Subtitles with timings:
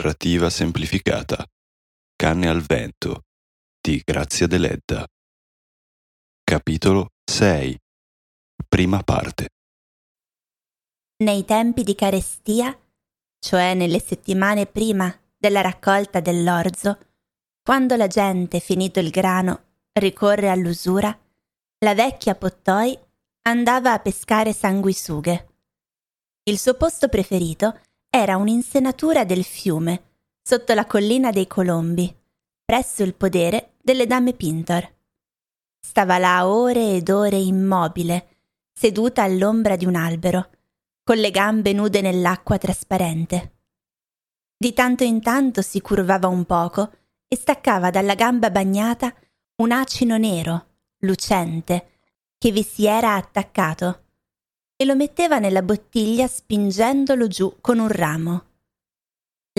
[0.00, 1.46] Narrativa semplificata.
[2.16, 3.24] Canne al vento
[3.78, 5.06] di Grazia Deledda.
[6.42, 7.78] Capitolo 6.
[8.66, 9.48] Prima parte.
[11.18, 12.74] Nei tempi di carestia,
[13.38, 16.98] cioè nelle settimane prima della raccolta dell'orzo,
[17.62, 21.14] quando la gente, finito il grano, ricorre all'usura,
[21.80, 22.98] la vecchia Pottoi
[23.42, 25.48] andava a pescare sanguisughe.
[26.44, 27.78] Il suo posto preferito
[28.10, 30.02] era un'insenatura del fiume,
[30.42, 32.12] sotto la collina dei Colombi,
[32.64, 34.96] presso il podere delle dame Pintor.
[35.78, 38.26] Stava là ore ed ore immobile,
[38.72, 40.50] seduta all'ombra di un albero,
[41.04, 43.58] con le gambe nude nell'acqua trasparente.
[44.56, 46.92] Di tanto in tanto si curvava un poco
[47.28, 49.14] e staccava dalla gamba bagnata
[49.62, 50.66] un acino nero,
[50.98, 51.98] lucente,
[52.36, 54.06] che vi si era attaccato,
[54.80, 58.46] e lo metteva nella bottiglia spingendolo giù con un ramo.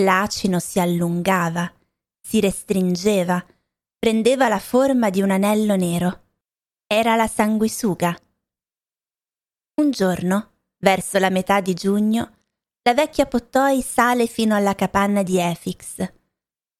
[0.02, 1.72] L'acino si allungava,
[2.20, 3.46] si restringeva,
[4.00, 6.22] prendeva la forma di un anello nero.
[6.88, 8.18] Era la sanguisuga.
[9.80, 12.38] Un giorno, verso la metà di giugno,
[12.82, 15.98] la vecchia Pottoi sale fino alla capanna di Efix.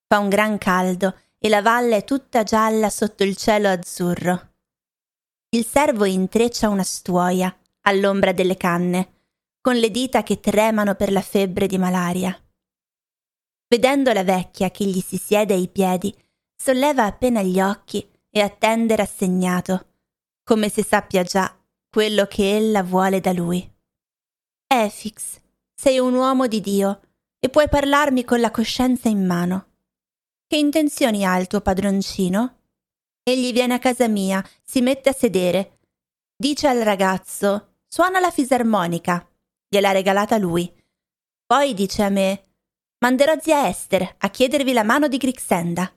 [0.09, 4.55] Fa un gran caldo e la valle è tutta gialla sotto il cielo azzurro.
[5.51, 9.21] Il servo intreccia una stuoia all'ombra delle canne,
[9.61, 12.37] con le dita che tremano per la febbre di malaria.
[13.69, 16.15] Vedendo la vecchia che gli si siede ai piedi,
[16.55, 19.87] solleva appena gli occhi e attende rassegnato,
[20.45, 21.57] come se sappia già
[21.89, 23.71] quello che ella vuole da lui.
[24.67, 25.41] Efix,
[25.75, 27.01] sei un uomo di Dio
[27.39, 29.67] e puoi parlarmi con la coscienza in mano.
[30.47, 32.59] Che intenzioni ha il tuo padroncino?
[33.23, 35.79] Egli viene a casa mia, si mette a sedere,
[36.37, 39.29] dice al ragazzo suona la fisarmonica,
[39.69, 40.73] gliel'ha regalata lui.
[41.45, 42.55] Poi dice a me
[43.01, 45.93] manderò zia Esther a chiedervi la mano di Grixenda.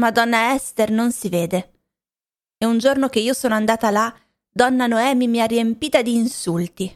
[0.00, 1.82] Ma donna Esther non si vede.
[2.58, 4.12] E un giorno che io sono andata là,
[4.50, 6.92] donna Noemi mi ha riempita di insulti.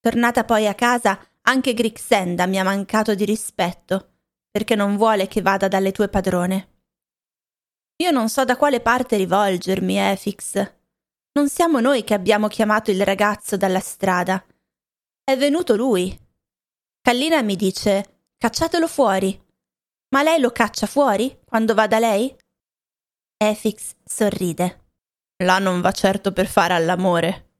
[0.00, 4.14] Tornata poi a casa, anche Grixenda mi ha mancato di rispetto,
[4.50, 6.80] perché non vuole che vada dalle tue padrone.
[8.02, 10.74] Io non so da quale parte rivolgermi, Efix.
[11.36, 14.42] Non siamo noi che abbiamo chiamato il ragazzo dalla strada.
[15.22, 16.18] È venuto lui.
[17.02, 19.38] Kallina mi dice cacciatelo fuori.
[20.14, 22.34] Ma lei lo caccia fuori quando va da lei?
[23.36, 24.84] Efix sorride.
[25.44, 27.50] Là non va certo per fare all'amore.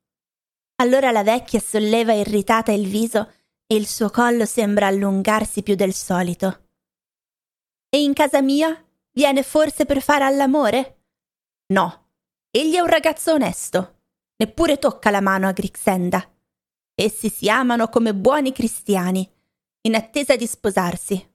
[0.77, 3.31] Allora la vecchia solleva irritata il viso
[3.67, 6.69] e il suo collo sembra allungarsi più del solito.
[7.91, 8.81] E in casa mia
[9.17, 11.05] Viene forse per fare all'amore?
[11.73, 12.06] No,
[12.61, 14.01] egli è un ragazzo onesto.
[14.37, 16.29] Neppure tocca la mano a Grixenda.
[16.95, 19.29] Essi si amano come buoni cristiani,
[19.83, 21.35] in attesa di sposarsi.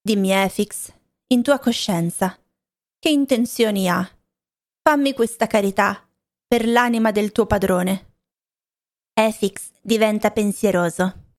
[0.00, 0.92] Dimmi, Efix,
[1.28, 2.38] in tua coscienza,
[2.98, 4.08] che intenzioni ha?
[4.82, 6.06] Fammi questa carità
[6.46, 8.12] per l'anima del tuo padrone.
[9.12, 11.32] Efix diventa pensieroso.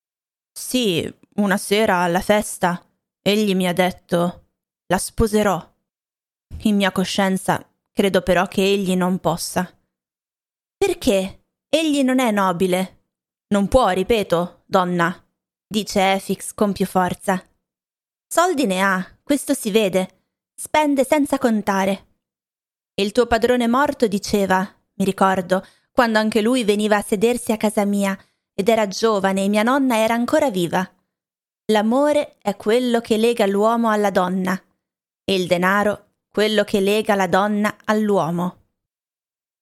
[0.51, 2.83] Sì, una sera alla festa
[3.21, 4.47] egli mi ha detto
[4.87, 5.73] la sposerò.
[6.63, 9.73] In mia coscienza credo però che egli non possa.
[10.77, 11.45] Perché?
[11.69, 13.03] Egli non è nobile.
[13.47, 15.25] Non può, ripeto, donna,
[15.65, 17.41] dice Efix con più forza.
[18.27, 20.23] Soldi ne ha, questo si vede.
[20.53, 22.07] Spende senza contare.
[22.95, 24.59] Il tuo padrone morto diceva,
[24.95, 28.17] mi ricordo, quando anche lui veniva a sedersi a casa mia
[28.53, 30.85] ed era giovane e mia nonna era ancora viva.
[31.71, 34.61] L'amore è quello che lega l'uomo alla donna
[35.23, 36.04] e il denaro
[36.35, 38.63] quello che lega la donna all'uomo.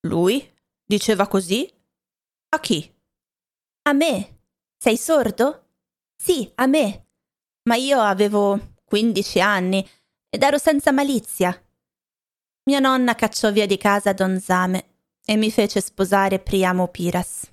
[0.08, 0.44] Lui?
[0.84, 1.72] Diceva così?
[2.50, 2.92] A chi?
[3.84, 4.40] A me.
[4.76, 5.68] Sei sordo?
[6.16, 7.10] Sì, a me.
[7.70, 9.88] Ma io avevo quindici anni
[10.28, 11.56] ed ero senza malizia.
[12.64, 17.52] Mia nonna cacciò via di casa Don Zame e mi fece sposare Priamo Piras.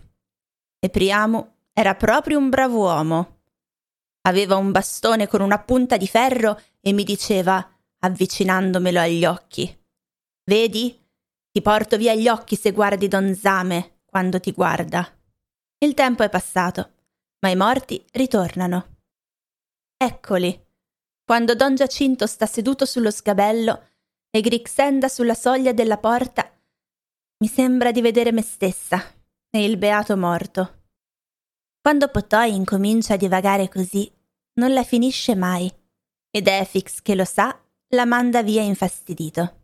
[0.78, 3.40] E Priamo era proprio un bravo uomo.
[4.22, 7.70] Aveva un bastone con una punta di ferro e mi diceva
[8.00, 9.74] avvicinandomelo agli occhi.
[10.44, 10.98] Vedi?
[11.50, 15.08] Ti porto via gli occhi se guardi Don Zame quando ti guarda.
[15.78, 16.92] Il tempo è passato,
[17.40, 18.98] ma i morti ritornano.
[19.96, 20.66] Eccoli,
[21.24, 23.88] quando Don Giacinto sta seduto sullo scabello
[24.30, 26.50] e Grixenda sulla soglia della porta,
[27.38, 29.02] mi sembra di vedere me stessa
[29.50, 30.84] e il beato morto.
[31.80, 34.10] Quando Potoi incomincia a divagare così,
[34.54, 35.72] non la finisce mai,
[36.30, 37.59] ed Efix, che lo sa,
[37.92, 39.58] la manda via infastidito.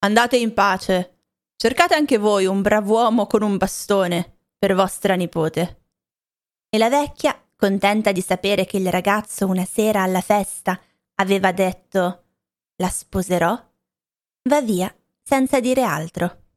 [0.00, 1.16] Andate in pace.
[1.56, 5.82] Cercate anche voi un brav'uomo con un bastone per vostra nipote.
[6.68, 10.78] E la vecchia contenta di sapere che il ragazzo una sera alla festa
[11.16, 12.24] aveva detto
[12.76, 13.60] la sposerò,
[14.48, 16.47] va via senza dire altro.